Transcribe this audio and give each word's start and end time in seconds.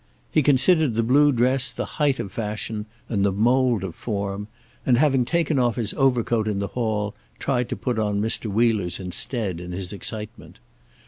He 0.31 0.41
considered 0.41 0.95
the 0.95 1.03
blue 1.03 1.31
dress 1.31 1.69
the 1.69 1.85
height 2.01 2.17
of 2.19 2.31
fashion 2.31 2.87
and 3.07 3.23
the 3.23 3.31
mold 3.31 3.83
of 3.83 3.93
form, 3.93 4.47
and 4.83 4.97
having 4.97 5.25
taken 5.25 5.59
off 5.59 5.75
his 5.75 5.93
overcoat 5.93 6.47
in 6.47 6.57
the 6.57 6.69
hall, 6.73 7.13
tried 7.37 7.69
to 7.69 7.75
put 7.75 7.99
on 7.99 8.19
Mr. 8.19 8.47
Wheeler's 8.47 8.99
instead 8.99 9.59
in 9.59 9.73
his 9.73 9.93
excitement. 9.93 10.57